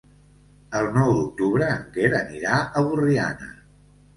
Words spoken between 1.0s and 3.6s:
d'octubre en Quer anirà a Borriana.